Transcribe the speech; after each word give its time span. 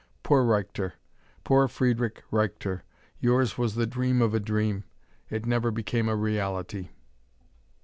Poor 0.23 0.43
Reichter! 0.43 0.93
Poor 1.43 1.67
Friedrich 1.67 2.23
Reichter! 2.31 2.81
yours 3.19 3.55
was 3.59 3.75
the 3.75 3.85
dream 3.85 4.19
of 4.19 4.33
a 4.33 4.39
dream; 4.39 4.83
it 5.29 5.45
never 5.45 5.69
became 5.69 6.09
a 6.09 6.15
reality! 6.15 6.89